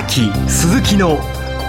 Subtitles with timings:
[0.00, 1.18] 崎鈴木の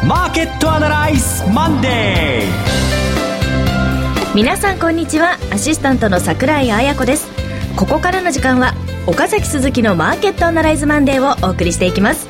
[0.08, 4.36] マーケットアナライズマンデー。
[4.36, 5.38] 皆さんこんにちは。
[5.52, 7.28] アシスタントの桜井彩子です。
[7.76, 8.74] ここからの時間は
[9.06, 12.30] 岡崎鈴木のマーケットアナライズマンデーをお送りしていきます。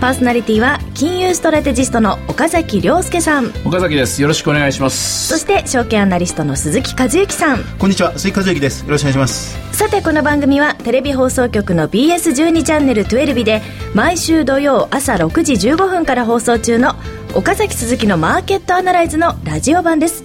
[0.00, 3.46] パーソナリティは金融ストラテジストの岡崎亮介さん。
[3.64, 4.22] 岡崎です。
[4.22, 5.26] よろしくお願いします。
[5.26, 7.64] そして証券アナリストの鈴木和之さん。
[7.80, 8.16] こんにちは。
[8.16, 8.84] 鈴木和之です。
[8.84, 9.76] よろしくお願いします。
[9.76, 13.60] さてこの番組はテレビ放送局の BS12 チャンネル12で
[13.92, 16.94] 毎週土曜朝6時15分から放送中の
[17.34, 20.22] 岡崎鈴木のマーケットアナライズのラジオ版です。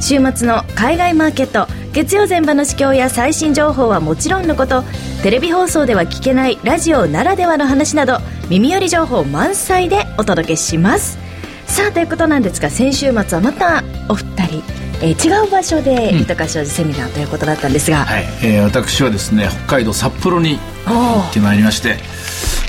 [0.00, 4.82] 週末の海外マーケット月曜前場の市況や最新情報はもちろんのこと
[5.22, 11.18] テレビ放送では聞けないラジオならではの話など耳寄り情報満載でお届けします。
[11.66, 14.62] さあということなんですが先週末はまたお二人、
[15.02, 21.96] えー、違う場所で豊か商事セミナーということだったんですが、はい、えー、私はですね北海道札幌に行ってまいりまして、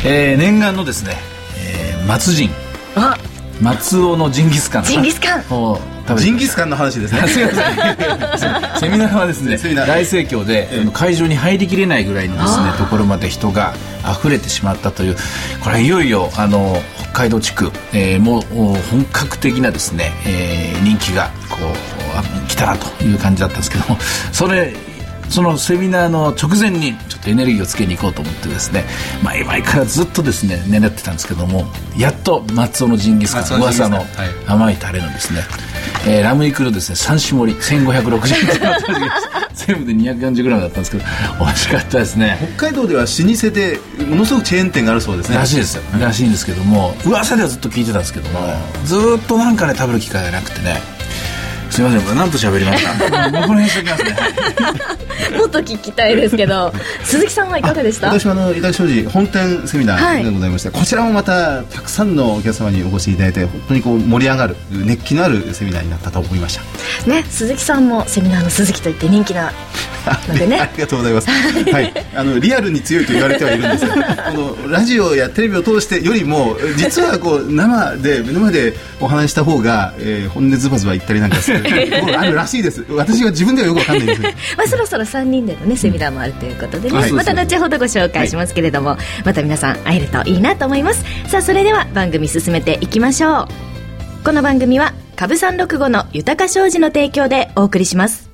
[0.06, 1.16] えー、念願のですね、
[1.60, 2.50] えー、松陣
[2.96, 3.18] あ。
[3.62, 4.84] 松尾のジンギスカン。
[4.84, 5.44] ジンギスカン。
[5.52, 5.80] を
[6.18, 7.28] ジンギスカンの話ですね。
[7.28, 7.52] すみま
[8.38, 8.80] せん。
[8.80, 13.74] セミナーはですね大盛況で、ええ、会場に入りきれないぐらいのですねところまで人が
[14.20, 15.16] 溢れてしまったという
[15.62, 18.44] これはいよいよあの北海道地区、えー、もう
[18.92, 23.98] 本格的なですね、えー、人気がこう来たなという感じだったんですけども
[24.32, 24.74] それ
[25.34, 28.86] そのセミナーの直前にちょっとエネルギーをつけに行こうと思ってですね
[29.24, 31.66] 前々からずっとですね狙ってたんですけども
[31.98, 34.06] やっと松尾のジンギスカン噂の
[34.46, 39.12] 甘いタレのですね、はい、えー、ラム肉のですね3種盛り1560円
[39.56, 41.04] 全部で 240g だったんですけど
[41.40, 42.38] 美味しかったですね。
[42.58, 45.38] 北海道では老舗でものすごくチェーン店があるそうですね。
[45.38, 45.78] らしいです。
[45.78, 48.40] よ、らしいんですけども噂ではずっと聞いてたんですけども、
[48.84, 50.82] ずっとなんかね食べる機会がなくてね
[51.74, 53.32] すみません何と喋りました。
[53.32, 55.38] もうこの辺しときますね。
[55.40, 56.72] もっと聞きたいですけど
[57.04, 58.08] 鈴木さんはいかがでした？
[58.10, 66.60] 私はあの伊達商事本店セミナーでございまして、はい、こちらもまたたくさんのお客様にお越しいただいて本当にこう盛り上がる熱気のあるセミナーになったと思いまし
[67.04, 67.10] た。
[67.10, 69.52] ね鈴木さんもセミナーの鈴木といって人気な
[70.28, 70.60] のでね。
[70.62, 71.30] ありがとうございます。
[71.30, 71.94] はい。
[72.16, 73.88] あのリアルに強いと言われてはいるんです。
[73.88, 73.96] が
[74.32, 81.63] このラジオやテレビを通してよりも実はこう生で目の前でお話した方が、えー、本音ズバズバ言ったりなんかする
[82.18, 83.98] あるらしいです私は自分ではよくわかん。
[83.98, 84.22] ないです
[84.58, 89.84] まあそろそろ3人でのねセミナーもあるということでね、はい、また後ほどご紹介しますけれども、はい、また皆さん。
[89.84, 93.48] 会えるといいなと思いますさあそれでは番組進めていきましょう
[94.24, 98.30] この番組は株三六五の豊か商事の提供でお送りします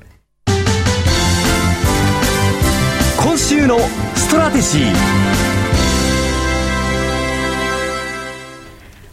[3.21, 3.79] 今週の
[4.15, 5.28] ストラテジー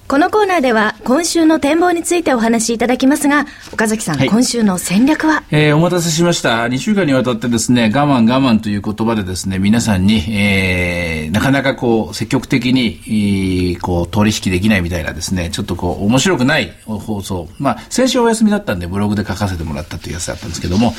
[0.08, 5.42] このコーナーでは今週の展望についてお話しいただきますが、岡崎さん、はい、今週の戦略は？
[5.50, 6.64] えー、お待たせしました。
[6.66, 17.48] 2週間にわたってですね、我慢我慢という言葉でですね、皆さんに、えー、なかなかこう、積極的に、こう、取引できないみたいなですね、ちょっとこう、面白くない放送。
[17.58, 20.94] まあ、先週お休みだったんで、ブログで書かせてもらったというやつだったんですけども、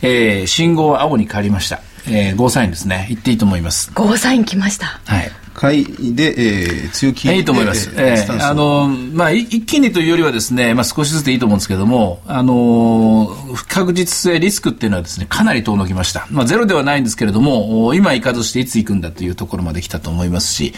[0.00, 1.80] えー、信号は青に変わりました。
[2.08, 3.04] えー、ゴーサインですね。
[3.10, 3.92] 言っていいと思います。
[3.94, 4.98] ゴーサイン来ました。
[5.04, 5.30] はい。
[5.56, 7.90] 買いで、えー、強気いいと思います。
[7.96, 16.26] えー、あの、まあ、一気にというよりはですね、まあ、少しずつでいいと思うんですけども、あの、不確実性、リスクっていうのはですね、かなり遠のきました。
[16.30, 20.74] まあ、ゼロではないんですけれども、今行かずしていつ行くんだというところまで来たと思いますし、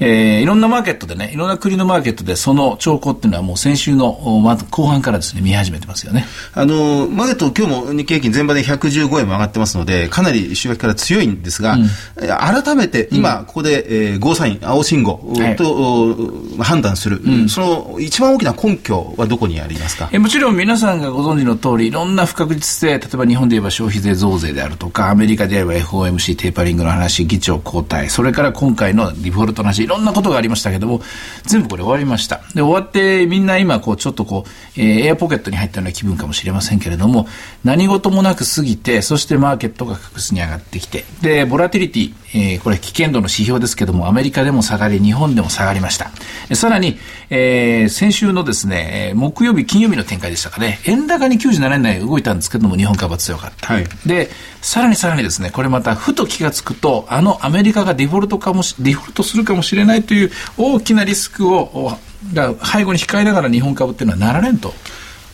[0.00, 6.26] えー、いろんなマーケットでね、いろんな国のマーケットでその兆候っていうのはもう先週の、ま、後半からですね、見始めてますよね。
[6.54, 20.08] あの、マーケット今日も日経平均全場で115円も上がってますので、かなり週明けから強いんですが、うん、改めて今、ここで、えー、ゴーサイン、青信号と、はい、判断する、うん、その一番大きな根拠はどこにありますか？
[20.12, 31.02] えもちろん皆さんがご存知の通り、いろんな不確実性、例えば日本で言えば消費税増税であるとか、アメリカで言えば FOMC テーパリングの話、議長交代、それから今回のデフォルトの話、いろんなことがありましたけども、
[31.44, 32.40] 全部これ終わりました。
[32.54, 37.26] で、終わってみんな今、こう、ちょっとこう、えー、エアポケットに入ったような気分かもしれませんけれども、
[37.64, 46.10] 何事もなく過ぎて、そしてマーケットが確実に上がってきて、で、ボラティリティ、えー、これ危険度の指標ですけども、アメリカでも下がり、日本でも下がりました。
[46.54, 46.98] さらに、
[47.30, 53.72] えー、先週のですね、木曜日、金曜日の展開でしたかね、円高に97円台動いたんですけども、日本株は強かった。
[53.72, 54.30] はい、で、
[54.60, 61.98] さらにさらにですね、これまた、ふと気がつくと、あのアメリカがデフォルトかもし、デフォルトするかもしれないという大きなリスクを、
[62.34, 64.74] が背後に控えながら日本株っていうのはなられんと。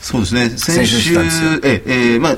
[0.05, 0.51] そうですね。
[0.51, 1.15] 先週、
[1.65, 2.37] ええまあ、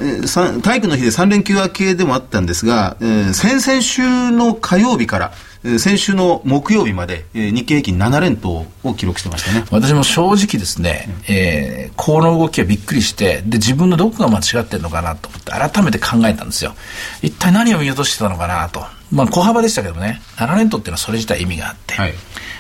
[0.63, 5.33] 体育の日で3連休明けでもあったんですが、えー、先々週の火曜日から、
[5.81, 9.67] 先週の木曜日まで、えー、日経平均7連投を記録してましたね。
[9.73, 16.73] 私も正直ですね、うん、えー、この動きはびっくりしてで自分のどこが間違ってるのかなと思って改めて考えたんですよ。
[17.21, 18.85] 一体何を見落としてたのかなと。
[19.11, 22.15] まあ小幅でしたけどね、7連投っていうのはそれ自体意味があって、はい、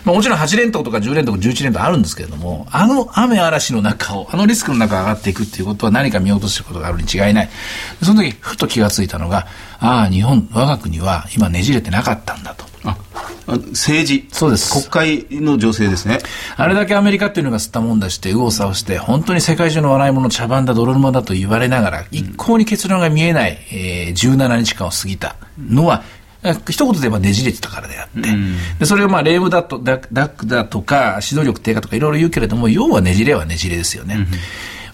[0.06, 7.48] まあ、もちろん8連投とか10連投とか11連投あるんですけれども、あの雨嵐の中を、あのリスクの中上がっていくっていうことは何か見落としてることがあるに違いない。
[8.04, 9.48] その時、ふと気がついたのが、
[9.80, 12.64] ああ、日本、我が国は今ねじれてなかったんだと。
[12.84, 12.96] あ
[13.46, 14.28] 政治。
[14.30, 14.72] そうです。
[14.72, 16.18] 国会の情勢ですね。
[16.56, 26.04] あれだけアメリカっていうのが吸ったもんだして、右往左往して、本当に世界中の笑い物、茶番だ、泥沼だと言われながら、一向に結論が見えない、えー、17日間を過ぎたのは、
[26.54, 34.14] 一言で言えばねじれてたからであって、うん、でそれをまあレームだとダダックだとか指導力低下とかいろいろ言うけれども要はねじれはねじれですよね。
[34.14, 34.26] うん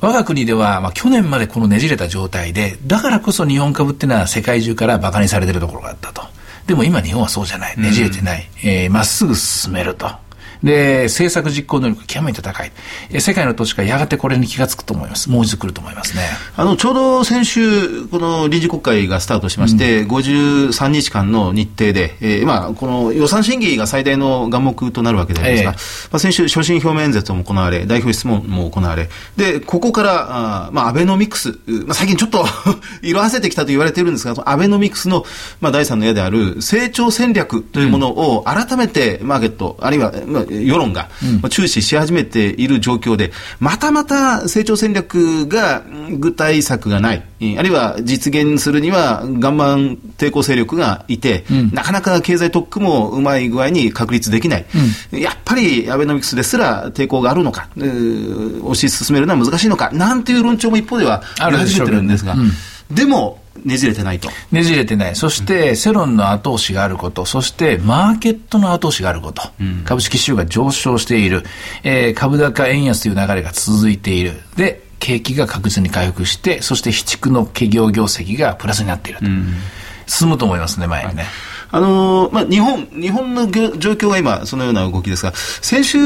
[0.02, 6.22] 我が国では、まあ、去年までこのねじれた状態で、だからこそ日本株っていうのは世界中から馬鹿にされてるところがあったと。
[6.66, 7.80] でも今日本はそうじゃない。
[7.80, 8.48] ねじれてない。
[8.64, 10.10] うん、えー、まっすぐ進めると。
[10.62, 12.72] で、政策実行能力が極めて高い。
[13.20, 15.30] 世界の投資家やがてこれに気がつくと思います。
[15.30, 16.22] もう一度来ると思いますね。
[16.56, 25.76] あの、ちょうど先週、この臨時国会がスタートしまして、うん、53日間の日程で、えー、まあ、この予算審議が最大の眼目となるわけでありますが、えー、
[26.12, 32.44] まあ、先週、所信表明演説も行われ、代表質問も行われ、で、ここから、あまあ、アベノミクス、まあ、最近ちょっと
[33.02, 35.24] 色あせてきたと言われているんですが、アベノミクスの、
[35.60, 41.08] まあ、第三の矢である成長戦略というものを改めてマーケット、あるいは、まあ、世論が、
[41.42, 45.82] うん、注視し始めている状況で、またまた成長戦略が
[46.18, 47.22] 具体策がない、
[47.58, 54.66] あるいは実現するには岩盤抵抗勢力がいて、うん、なかなか経済特区もうまい具合に確立できない、
[55.12, 62.36] うん、やっぱりアベノミクスですら抵抗があるのか、推し進めるのは難しいのか、なんていう論調も一方ではあり始めてるんですが、
[62.90, 64.28] でも、ねじれてないと。
[64.50, 65.16] ねじれてない。
[65.16, 69.42] そして、世論の後押しがあること、そして、マーケットの後押しがあること。
[69.60, 71.44] うん、株式市場が上昇している。
[71.82, 74.32] えー、株高円安という流れが続いている。
[74.56, 79.26] で、景気が確実に回復して、そして、非畜の企業業績がプラスになっていると。
[79.26, 79.54] うん、
[80.06, 81.22] 進むと思いますね、前にね。
[81.22, 81.32] はい
[81.72, 85.98] あのー、まあ、日本、日本の状況が今、そのような動きですが、先週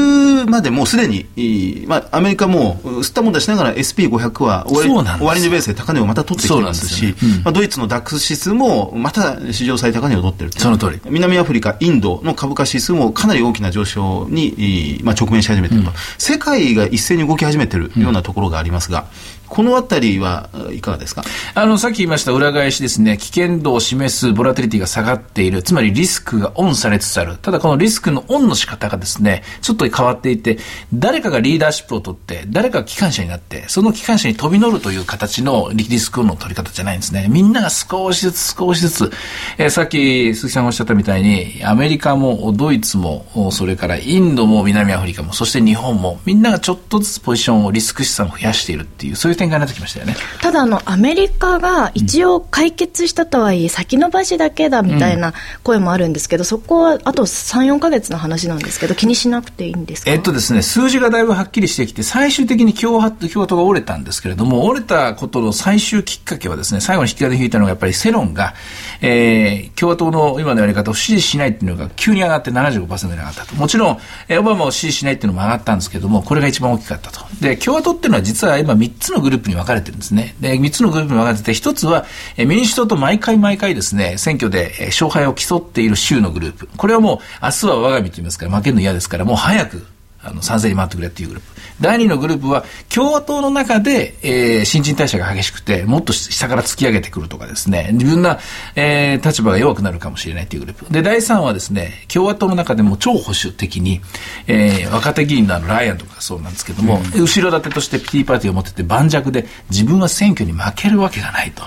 [0.45, 11.01] までもうすでに、まあ、アメリカも、吸ったもんだしながら SP500 は終わり終わりのベースで高値をまた取ってきてますし、すねうん、まあ、ドイツのダックス指数もまた史上最高値を取ってるその通り。
[11.09, 19.07] 南アフリカ、インドの株価指数もかなり大きな上昇に、まあ、直面し始めていると、うん、世界が一斉に動き始めているようなところがありますが、
[19.47, 21.23] このあたりはいかがですか？
[21.55, 27.37] あの、さっき言いました裏返しですね、危険度を示すボラテリティが下がっている、つまりリスクがオンされつつある。
[27.37, 30.59] ただこのリスクのオンの仕方がですね、ちょっと変わっていて、
[30.93, 37.27] 誰かがリーダーシップを取って、誰かが機関車になって、その機関車に飛び乗るという形のリスクオンの取り方じゃないんですね。
[37.29, 39.11] みんなが少しずつ少しずつ、
[39.57, 50.15] えー、さっき鈴木さんがおっしゃったみたいに、アメリカもドイツも、それからインドも南アフリカも、そして日本も、みんながちょっとずつポジションをリスク資産を増やしているっていう、そういう展開になってきましたよね。
[50.41, 60.11] ただあの、アメリカが一応解決したとはいえ、先延ばしだけだみたいな声もあるんですけど、そこはあと3、4か月の話なんですけど、気にしなくていいんですか？
[60.11, 68.53] えっとですね、数字がだいぶはっきりしてきて、最終的に共和共和党が折れたんですけれども、折れたことの最終きっかけはですね、最後に引き金引いたのがやっぱり世論が、
[69.01, 73.55] えー、共和党の今のやり方を支持しないっていうのが急に上がって75%に上がったと。
[73.55, 73.97] もちろん、
[74.39, 77.21] オバマを支持しないっていうのも上がったんですけども、これが一番大きかったと。
[77.41, 80.35] で、共和党っていうのは実は今3つのグループに分かれてるんですね。
[80.39, 82.05] で、3つのグループに分かれてて、1つは、
[82.37, 86.69] え民主党と毎回毎回ですね、選挙で、え勝敗を競っている州のグループ。
[86.77, 89.85] これはもう、明日は我が身と言いますから、負けるの嫌ですから、もう早く
[90.27, 91.57] あの、賛成に回ってくれっていうグループ。
[91.79, 98.39] 第二のグループは、共和党の中で、えー、新陳代謝が激しくて、もっと下から突き上げてくるとかですね、自分な、
[98.75, 100.91] えー、立場が弱くなるかもしれないっていうグループ。
[100.91, 104.01] で、第三はですね、共和党の中でも超保守的に、
[104.47, 111.63] えー、若手議員のあの、ライアンとかそうなんですけども、うん、後ろ盾としてピティパーティーを持ってて盤石で、自分は選挙に負けるわけがないと。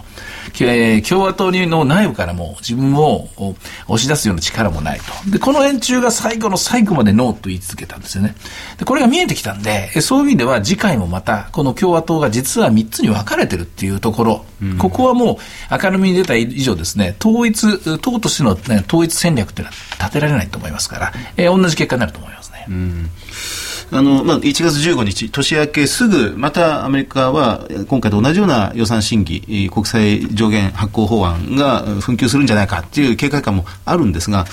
[0.60, 3.28] えー、共和党の内部からも自分を
[3.88, 5.30] 押し出すような力もないと。
[5.30, 8.34] で、この連中が最後の最後までノーと言い続けたんですよね。
[8.78, 15.38] で、これが見えてきたんで、そういう意味では次回もまた、この共和党が実は3つに分かれてるっていうところ、うん、ここはも
[15.70, 22.66] う明るみに出た以上ですね、統一、党としての、ね、統一戦略っていうのは立てられないと思いますから、えー、同じ結果になると思いますね。
[22.68, 23.10] うん
[23.92, 34.46] あの、まあ、1月15日、年明けすぐ、またアメリカは、今回と同じような予算審議、国債上限発行法案が紛糾するんじゃないかっていう警戒感もあるんですが、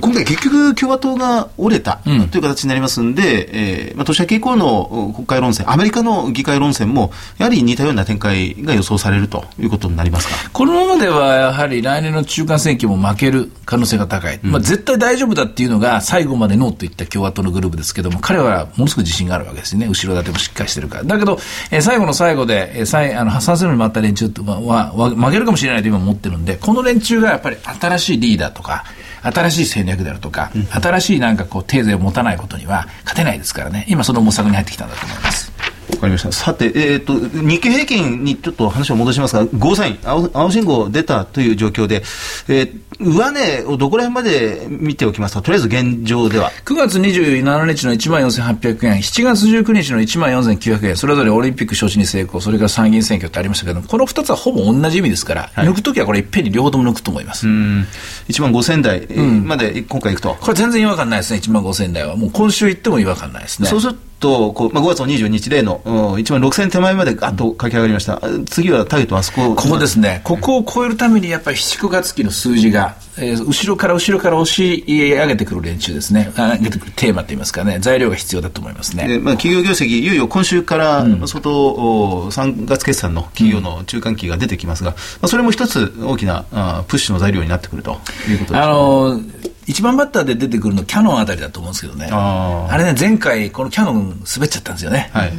[0.00, 2.00] 今回結局共和党が折れた
[2.30, 10.50] という形になりますんで、うん、えー、まあ、年明け以降の国会論戦、アメリカの議会論戦も、やはり似たような展開が予想されるということになりますか？
[10.52, 14.40] このままでは、やはり来年の中間選挙も負ける可能性が高い。
[14.42, 19.86] うん、まあ、絶対大丈夫だっていうのが、最後までノーと言った共和党のグループですけども、彼はものすごく自信があるわけですね。
[19.86, 21.04] 後ろ盾もしっかりしてるから。
[21.04, 21.38] だけど、
[21.70, 28.84] えー、最後の最後で、えー、最あの破産するに回った連中ははは負けるかもしれないと今思ってるんで、この連中がやっぱり新しいリーダーとか、
[29.22, 33.86] 新しい戦略であるとか、新しいなんかこう、テーゼを持たないことには勝てないですからね。
[33.88, 35.51] 今その模索に入ってきたんだと思います。
[35.92, 36.32] わかりました。
[36.32, 42.02] さて、えっ、ー、と、日経平均にちょっと話を戻しますが、ゴーサイン、青青信号出たという状況で、
[42.48, 46.50] えー、上値をどこら辺まで見ておきますか、とりあえず現状では。
[46.64, 57.46] 9月27日の1万4800円、7月19日の1万4900円、それぞれオリンピック招致に成功、それから参議院選挙ってありましたけどこの2つはほぼ同じ意味ですから、はい、抜くときはこれいっぺんに両方とも抜くと思います。
[57.46, 60.36] 1万5000台まで今回いくと。
[60.40, 62.16] これ全然違和感ないですね、1万5000台は。
[62.16, 63.68] もう今週行っても違和感ないですね。
[63.68, 68.22] そうすると、こうまあ、5月の22日例の、うん、1万6000手前までガッと駆け上がりました。
[68.46, 69.54] 次はタイトあそこ。
[69.54, 70.20] ここですね。
[70.24, 76.32] ここを超えるためにやっぱり7、9月期の数字が、えー、後ろから後ろから押し上げてくる連中ですね。
[76.34, 79.18] 上げてくるテーマといいますかね、材料が必要だと思いますね。
[79.18, 88.58] まあ、企業業績、いよいよ今週から、うん、相当、3月決算の企業の中間期が出てきますが、まあ、それも一つ大きなあプッシュの材料になってくるということです、ね。
[88.60, 92.08] あのー一番バッターで出てくるのキャノンあたりだと思うんですけどね。
[92.10, 95.10] あれね、前回、このキャノン滑っちゃったんですよね。
[95.12, 95.32] はい。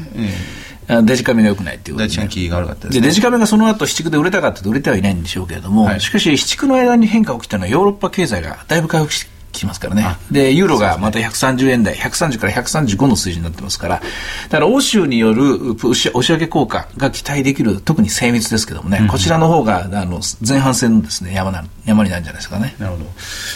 [0.87, 10.05] えー、デジカメが良くないっていうデジカメが悪かったです、ね、で、デジカメがその後、七区で売れたかって売れてはいないんでしょうけれども、はい、しかし、七区の間に変化が起きたのはヨーロッパ経済がだいぶ回復しきますからね。
[10.31, 14.01] で、ユーロがまた130円台、130から135の数字になってますから、だ
[14.49, 22.75] から欧州による押し上げ効果が期待できる、特に精密ですけどもね、うん、こちらの方が、あの、前半戦のですね、山な、山になるんじゃないですかね。
[22.79, 23.03] なるほど。
[23.05, 23.11] ま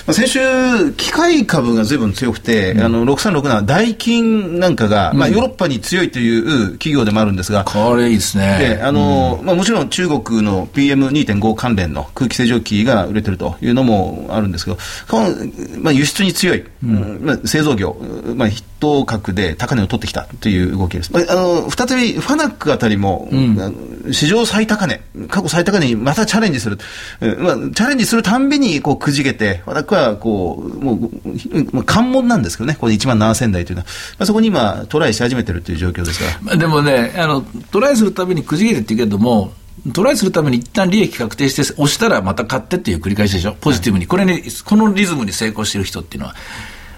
[0.08, 0.40] あ、先週、
[0.94, 8.78] 機械株が随分強くて、うん、あの、6367、ダイキンなんかが、まあ、ヨーロッパに強いという企業でもあるんですが、これいいですね。
[8.78, 14.78] で、あの、まあ、もちろん中国の PM2.5 関連の空気清浄機が売れてるというのもあるんですけど、
[15.08, 17.96] この、まあ、輸出に強い、うん、まあ、製造業、
[18.36, 21.14] まあ、筆頭格で高値を取ってきたという動きです。
[21.14, 26.78] まあ、あの再びファナックあたりも、うん、史上最高値、過去最高値にまたチャレンジする、
[27.22, 31.00] まあ、チャレンジするたんびにこうくじけて、ファナックはこうもう、
[31.72, 33.88] まあ、関門なんですけどね、これ1万7000台というのは、
[34.20, 36.40] まあ、そこに今、トライし始めてるという状況ですから。
[36.42, 39.54] まあ、でもねあの、トライするたびにくじけてって言うけども、
[39.94, 46.36] トライするために一旦利益確定して押したらまた買ってっていう繰り返しでしょ、ポジティブに、これね、このリズムに成功している人っていうのは、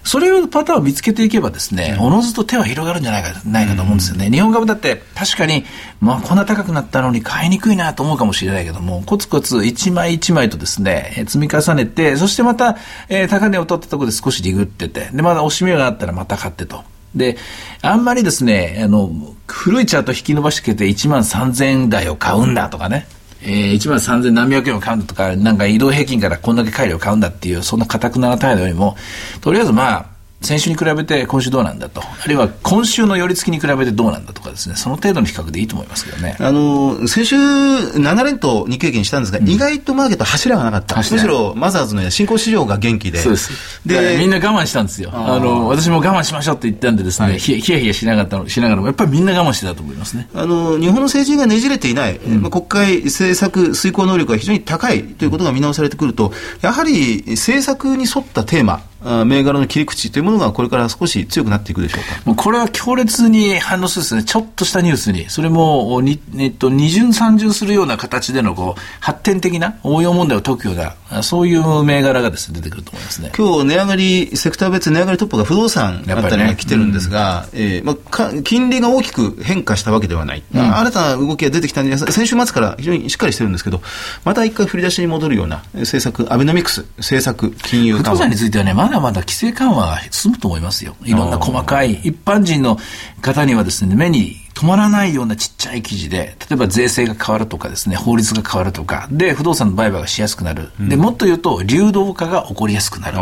[0.04, 5.66] それをパターンを見つけていけばですね、おのずと手は広がるんじゃないかないかと思うんですよね、うん、日本株だって確かに、
[6.02, 12.78] まあ、こんな高くなったのに買いにくいなと思うかもしれないけども、コツコツ一枚一枚とですね、積み重ねて、そしてまた、
[13.10, 16.84] えー、高値を取ったところで少しディグってて、で、まだ押し目があったらまた買ってと。
[17.16, 17.38] で、
[17.82, 19.12] あんまりですね、あの、
[19.48, 23.08] 古いチャート引き伸ばしてきて1万3000台を買うんだとかね、
[23.42, 28.96] えー、1万3000何百円を買うんだとか、なんか移動平均からこんだけ回路を買うんだっていう、そんな固くなら態度よりも、
[29.42, 30.06] とりあえずまあ、
[30.42, 36.38] 先週に比べて今週どうなんだと、あるいは今週の寄り付きに比べてどうなんだとかですね、その程度の比較でいいと思いますけどね。
[36.40, 40.98] あの、先週7連投日経平均したんですが、うん、意外とマーケット柱がなかった。
[40.98, 43.20] むしろマザーズの新興市場が元気で。
[43.20, 43.82] そうです。
[43.86, 45.12] で、みんな我慢したんですよ。
[45.14, 50.30] あの、私も我慢しましょうって言ったんでですね、はい、ひやひやしなかったの、しながらも、やっぱりみんな我慢してたと思いますね。
[50.34, 56.32] あの、日本の政治がねじれていない、うん、まあ、国会政策遂行能力が非常に高いということが見直されてくると、
[56.62, 58.82] やはり政策に沿ったテーマ、
[59.26, 62.22] 銘柄の切り口というものがこれから少し強くなっていくでしょうか？
[62.26, 70.76] もうこれは強烈に反応するですね、ちょっとしたニュースに、それもに、えっと、二重三重するような形でのこう発展的な応用問題を解くよう
[71.12, 73.32] な、そういう銘柄がです、ね、出てくると思いますね。
[73.38, 83.82] 今日値上がり、セクター別値上がりトップが不動産あたりが来てるんですが、ねうん、えー、まあ、金利が大きく変化したわけではない、うん、新たな動きが出てきたんで、先週末から非常にしっかりしてるんですけど、
[84.24, 90.96] また一回振り出しに戻るような政策、アベノミクス、政策、金融不動産についてはね、まだまだ規制緩緩和が進むと思いますよ。
[91.04, 92.78] いろんな細かい、一般人の
[93.22, 100.72] 方にはですね、目に止まらないようなちっちゃい記事で、例えば税制が変わるとかですね、法律が変わるとか、で、不動産の売買がしやすくなる。
[100.80, 103.18] で、もっと言うと、流動化が起こりやすくなる。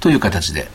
[0.00, 0.68] という形で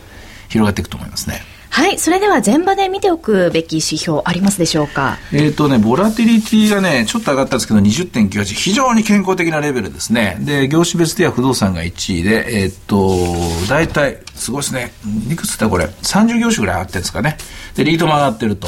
[0.49, 1.41] 広がっていくと思いますね。
[1.73, 1.97] はい。
[1.97, 5.17] それでは前場で見ておくべき指標ありますでしょうか？
[5.31, 10.37] えっ、とね、ボラティリティがね、ちょっと上がったんですけど、20.98、非常に健康的なレベルですね。
[10.41, 14.91] で、業種別では不動産が1位で、えっ、ー、と、大体、すごいですね。
[15.29, 17.37] いくつだこれ？30業種ぐらい上がってるんですかね。
[17.75, 18.67] で、リートも上がってると。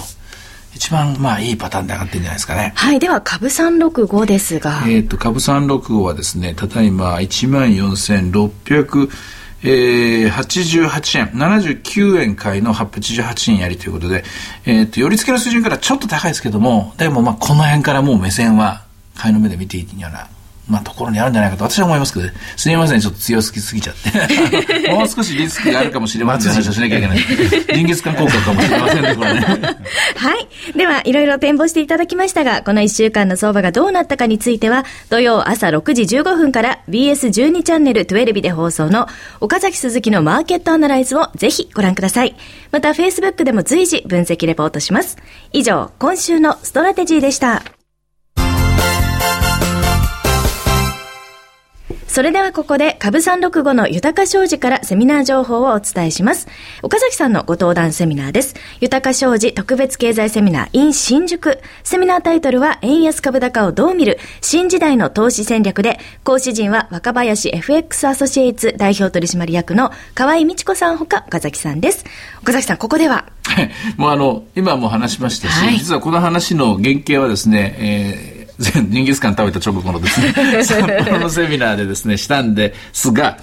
[0.73, 2.71] 一番まあいいパターンで上がってるんじゃないですかね。
[2.75, 2.99] はい。
[2.99, 4.85] では、株365ですが。
[4.87, 9.09] えっ、と、株365はですね、ただいま14,600、
[9.63, 14.23] えー、88円、79円買いの88円やりということで、
[14.65, 18.83] えっ、ー、と、寄り付けの水準からちょっと高いですけども、でもまあこの辺からもう目線は
[19.15, 20.27] 買いの目で見ていいような
[20.69, 24.89] まあ、ところにあるんじゃないかと私は思いますけど、すみません、ちょっと強すぎすぎちゃって。
[24.91, 27.19] もう少しリスクがあるかもしれません話をしなきゃいけない。
[27.73, 29.41] ジンギスカン効果かもしれませんね、これね。
[30.15, 30.47] はい。
[30.77, 39.07] では、いろいろ展望していただきましたが、この1週間の相場がどうなったかについては、土曜朝6時15分から BS12 チャンネル12で放送の
[39.41, 42.35] 岡崎鈴木のマーケットアナライズをぜひご覧ください。
[42.71, 45.17] また、Facebook でも随時分析レポートします。
[45.51, 47.82] 以上、今週のストラテジーでした。
[52.13, 56.47] それではここで株365の豊か商事からセミナー情報をお伝えします。
[56.83, 58.53] 岡崎さんのご登壇セミナーです。
[58.81, 61.59] 豊か商事特別経済セミナー in 新宿。
[61.83, 72.05] セミナータイトルは円安株高をどう見る新時代の投資戦略で、講師陣は若林 FX アソシエイツ代表取締役の河合美智子さんほか岡崎さんです。
[72.43, 73.25] 岡崎さん、ここでは
[73.97, 80.33] もうあの、今も話しましたし、はい、実はこの話の原型はですね、えー ジンギスカン食べた直後のですね、
[80.63, 83.37] 札幌のセミナーでですね、したんですが、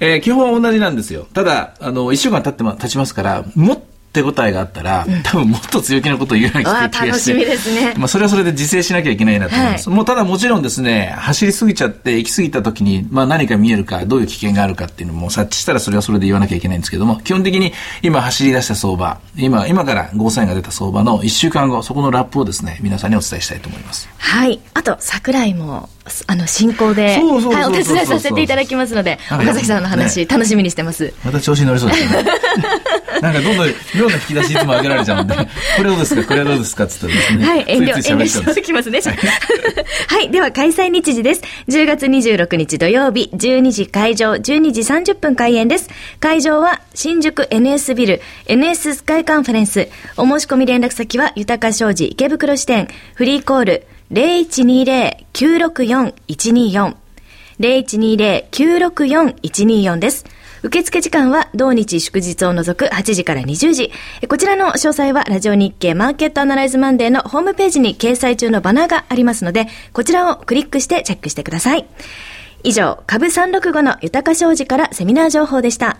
[0.00, 1.26] えー、基本は同じなんですよ。
[1.32, 3.80] ただ、あの、一週間経ってま、経ちますから、もっ
[4.16, 7.06] 手応えがあったら、うん、多分もっと強気なことを言うような気がして。
[7.06, 7.94] 楽しみですね。
[7.96, 9.88] まあそれはそれで自制しなきゃいけないなと思います。
[9.88, 24.08] はい、もうただもちろんですね、走りすぎちゃって行き過ぎた時に、まあ何か見えるか、どういう危険があるかっていうのも察知したらそれはそれで言わなきゃいけないんですけども、基本的に今走り出した相場、今、今からゴーサインが出た相場の1週間後、そこのラップをですね、皆さんにお伝えしたいと思います。
[24.18, 24.60] はい。
[24.74, 25.88] あと、桜井も、
[26.26, 31.12] あの、進行で、はい、お手伝いさせていただきますので、岡崎さんの話、ね、楽しみにしてます。
[31.24, 32.24] また調子に乗りそうですね。
[33.22, 35.42] なんかどんどん、妙な引き出しいつも上げられちゃうんで、こ
[35.82, 36.84] れどうですか、これはどうですか？
[36.84, 37.46] って言ったらですね。
[37.46, 39.00] はい、遠慮、遠慮しておきますね。
[40.08, 41.42] はい、 では開催日時です。
[41.68, 44.40] 10月26日土曜日、12時会場、12
[44.72, 45.88] 時30分開演です。
[46.20, 49.88] 会場は、新宿 NS ビル、NS スカイカンファレンス。
[50.18, 56.96] お申し込み連絡先は、豊か商事池袋支店、フリーコール、0120-964-124。
[57.60, 60.24] 0120-964-124です。
[60.62, 63.92] 受付時間は土日祝日を除く8時から20時。
[64.28, 71.86] こちらの詳細はラジオ日経マーケットアナライズマンデーのホームページに掲載中のバナーがありますので、こちらをクリックしてチェックしてください。
[72.64, 75.98] 以上、株365の豊商事からセミナー情報でした。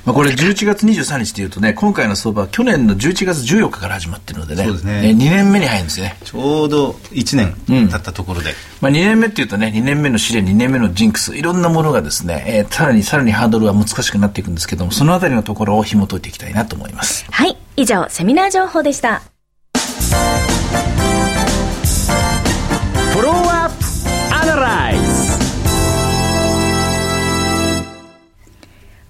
[0.04, 6.16] まあ、これ11月23日というとね、今回の相場は去年の11月14日から始まってるのでね、そうですね2年目に入るんですね。
[6.24, 7.54] ちょうど1年
[7.88, 8.50] 経ったところで。
[8.50, 17.24] うん、まあ、2年目っていうとね、2年目の試練、2年目のジンクス、いろんなものがですね、えー、さらにさらにハードルは難しくなっていくんですけども、そのあたりのところを紐解いていきたいなと思います。
[17.30, 19.22] はい、以上、セミナー情報でした。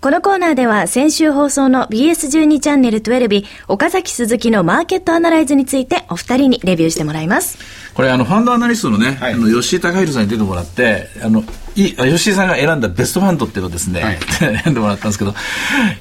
[0.00, 7.58] このコーナーでは先週放送の BS12 チャンネル12岡崎鈴木のマーケットアナライズについてお二人にレビューしてもらいます。
[7.92, 11.44] これあのファンドアナリストのね、はい、あの吉井隆弘さんに出てもらって、あのい
[11.88, 14.18] 吉井さんが選んだベストファンドっていうのをですね、はい、
[14.62, 15.34] 選んでもらったんですけど、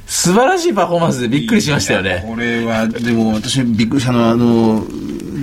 [0.05, 2.23] 素晴らしいパフォーマンスでびっくりしましたよね。
[2.27, 4.83] これは、でも私びっくりしたのは、あの、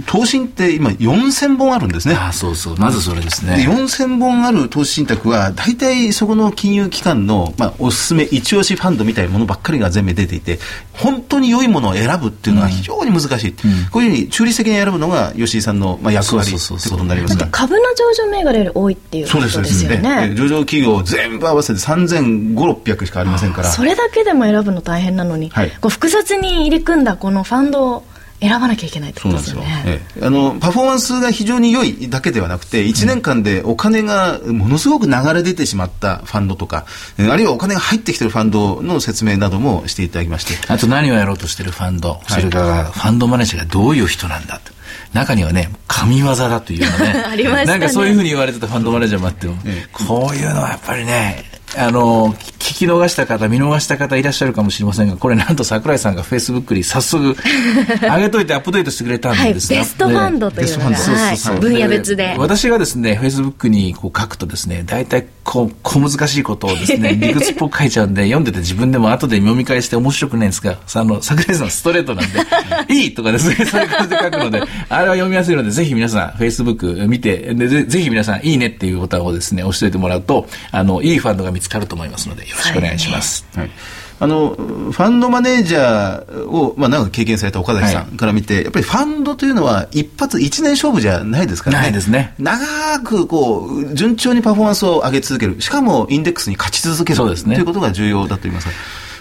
[0.06, 2.14] 投信って今4000本あるんですね。
[2.14, 2.76] あそうそう。
[2.76, 3.66] まずそれですね。
[3.68, 10.58] 4000本ある投資信託は、大体そこの金融機関の、まあ、おすすめ一押しファンドみたいなものばっかりが全部出ていて、
[10.92, 13.50] 本当に良いものを選ぶっていうのは非常に難しい。
[13.50, 13.54] うん、
[13.90, 17.48] こういうふうに中立的に選ぶのが吉井さんの、まあ、役割ってことになりますが。
[17.50, 19.98] 株の上場銘柄より多いっていうことですよね。
[19.98, 23.68] ね上場企業全部合わせて3500、600しかありませんから。
[23.68, 28.04] それだけでも選ぶの大変なのに、はい、こう複雑に入り組んだこのファンド
[28.40, 29.82] 選ばなきゃいけないってことですよね。
[29.86, 36.84] ええ、あのパフォーマンスが非常に良いだけではなくて1年間でお金がものすごく流れ出てしまったファンドとか、
[37.18, 44.75] あるいはお金が入ってきてるファンドの説明などもしていただきましてあと何をやろうとしてるファンド、それからファンドマネージャーがどういう人なんだと。
[45.12, 47.24] 中にはね、神業だというのね。
[47.30, 47.66] ありましたね。
[47.66, 49.56] なんかそういうふうに言われてたファンドマネージャーもあっても、
[49.92, 51.44] こういうのはやっぱりね、
[51.78, 57.36] あの、聞き逃した方、見逃した方いらっしゃるかもしれませんが、これなんと桜井さんがフェイスブックに早速、
[58.02, 59.84] 上げといてアップデートしてくれたんはい、ベですよ。
[59.84, 62.34] ストファンドというのが、はいそうそうそう分野別で。
[62.38, 72.40] 私がですね、フェイスブックにこう書くとですね、大体こう、小難しいことをですね、 理屈っぽく書いちゃうんで、読んでて自分でも後で読み返して面白くないんですが、さあの、桜井さんストレートなんで、
[72.92, 83.46] いいとかですね、そういう感じで書くので、あれは読みやすいので、ぜひ皆さん、フェイスブック見て、でぜぜひ皆さん、いいねっていうボタンをですね、押しておいてもらうと、あの、いいファンドが見つかると思いますので、よろしくお願いします。
[83.54, 83.70] はい
[84.18, 91.82] あのファンドマネージャーを、まあ、長く経験された岡崎さんから見て、やっぱりファンドというのは一発一年勝負じゃないですからね。
[91.82, 95.60] ないですね長くこう順調にパフォーマンスを上げ続ける。
[95.60, 98.68] しかもインデックスに勝ち続けるそうですねということが重要だと言います。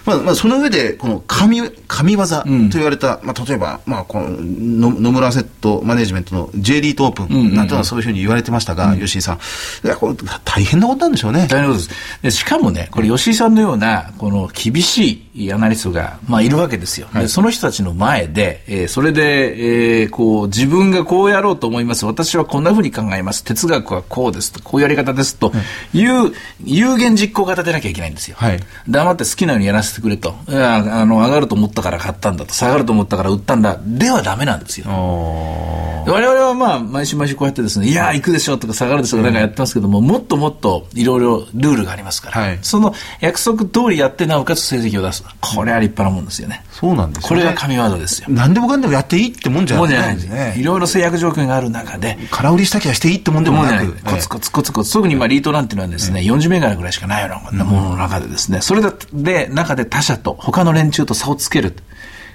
[0.06, 9.36] まあ、まあ、その上で、この神、神業と言われた、まあ、例えば、まあ、この、の野村アセットマネジメントの J リートオープンなんてのはそういうふうに言われてましたが、吉井さん。
[9.84, 10.14] いや、これ、
[10.44, 11.46] 大変なことなんでしょうね。
[11.50, 11.90] 大変なことです。
[12.22, 17.08] でしかもね、これ吉井さんのような、この厳しいアナリストが、まあいるわけですよ。
[17.12, 22.06] でその人たちの前で、えーそれで、えーこう、自分がこうやろうと思います。
[22.06, 23.42] 私はこんなふうに考えます。
[23.42, 25.52] 哲学はこうですと、こういうやり方ですと
[25.92, 26.32] いう、
[26.64, 28.36] 有言実行型でなきゃいけないんですよ。
[28.38, 30.34] はい黙って好きなようにやらせてくれと。
[30.48, 32.54] いやあの、上がると思ったから買ったんだと。
[32.54, 33.78] 下がると思ったから売ったんだ。
[33.84, 34.86] ではダメなんですよ。
[34.88, 45.24] 我々はまあ、毎週毎週こうやってですね、いやー、行くでしょとか下がるでしょとかなんかやってますけども、もっともっといろいろルールがありますから、はいその約束通りやって、なおかつ成績を出す。
[45.40, 46.64] これは立派なもんですよね。
[46.70, 47.42] そうなんですよ、ね。
[47.42, 48.28] これが神業ですよ。
[48.30, 50.28] 何でもかんでもやっていいってもんじゃなないいんです。
[50.28, 50.54] ね。
[50.58, 54.04] いろいろ制約条件がある中で、空売りしたきゃしていいってもんでもないなく。
[54.04, 58.82] コツコツコツコツ、特にまあリートなんていうのはですね、40銘柄ぐらいしかないようなものの中でですね、それ
[59.12, 61.74] で、中で他社と、他の連中と差をつける。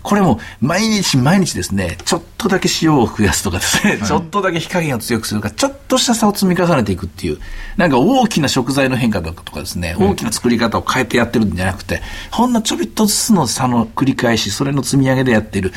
[0.03, 7.37] これも毎日毎日ですね、ちょっとだけ塩を増やすとかですね、ちょっとだけ火加減を強くするとか、ちょっとした差を積み重ねていくっていう、
[7.77, 15.71] なんか大きな食材の変化とかとかですね、大きな作り方を変えてやってるんじゃなくて、ほんのちょびっとずつの差の繰り返し、それの積み上げでやっている。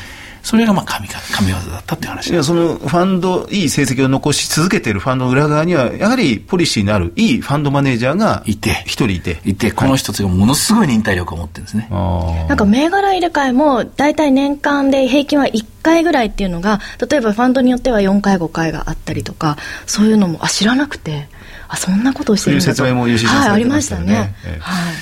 [0.45, 2.29] それがまあ神か神業だったっていう話。
[2.29, 8.83] いや、そのファンド、いい成績を残し続けているファンドの裏側には、やはりポリシーのあるいいファンドマネージャーがいて。
[8.85, 9.41] 一人いて。
[9.43, 11.87] いて、この人たちがものすごい忍耐力を持ってるんですね。
[11.89, 16.79] あなんか銘柄入れ替えも大体年間で平均は1回ぐらいっていうのが
[17.09, 21.27] 例えばファンドによっては4回5回があったりとかそういうのもあ知らなくて
[21.67, 22.75] あそんなことをしてるんだと。
[22.75, 24.05] そういう説明も吉井さんはいありまましたね。
[24.05, 24.59] したよねえ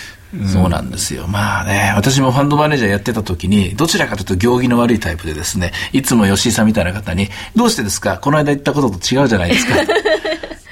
[0.09, 0.12] え
[0.51, 1.27] そうなんですよ。
[1.27, 8.17] まあね、私もファンドマネージャーやってた時に、どちらかというと行儀の悪いタイプでですね、いつも吉井さんみたいな方に、どうしてですか？
[8.17, 9.75] この間言ったことと違うじゃないですか。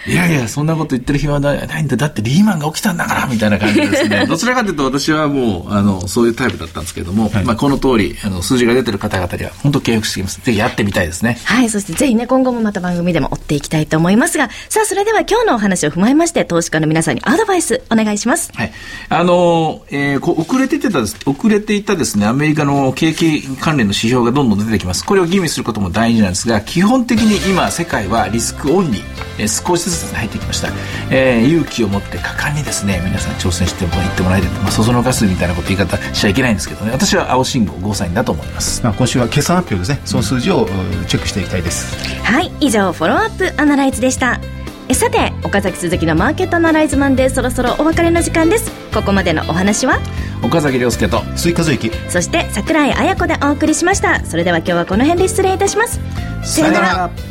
[0.07, 1.95] いやいや、そんなこと言ってる暇はないないんだ。
[1.95, 4.25] だってリーマンが起きたんだから、みたいな感じでですね。
[4.29, 10.41] どちらかというと私はもう、あの、そういうタイプだったんですけども、まあこの通り、あの、数字が出てる方々には、本当敬服してきます。
[10.43, 11.37] ぜひやってみたいですね。
[11.43, 11.69] はい。
[11.69, 18.49] そしてぜひね、今後もまた番組でも追っていきたいと思いますが、さあ、それでは今日のお話を踏まえまして、投資家の皆さんにアドバイスお願いします。
[18.55, 18.71] はい。
[19.09, 25.03] あの、えーこう遅れていたです、遅れていたですね、アメリカの景気関連の指標がどんどん出てきます。
[25.05, 29.03] これを吟味することも大事なんですが、基本的に今、世界はリスクオンに、
[29.37, 30.69] えー少しずつですね入ってきました。
[31.09, 38.83] えー勇気を持って果敢にですね、皆さん挑戦してもらってもらえるまあ、そそのかすみたいなこと言い方しちゃいけないんですけどね、私は青信号ゴーサインだと思います。
[38.83, 40.01] まあ、今週は決算発表ですね。
[40.05, 41.95] その数字をうんチェックしていきたいです。
[42.23, 42.51] はい。
[42.59, 44.39] 以上、フォローアップアナライズでした。
[44.87, 48.71] えさて、岡崎鈴木のマーケットアナライズマンでそろそろお別れの時間です。
[48.93, 49.99] ここまでのお話は？
[50.43, 51.91] 岡崎亮介と、追加随記。
[52.09, 55.99] そして桜井彩子でお送りしましたそれでは今日はこの辺で失礼いたします
[56.43, 57.30] さよなら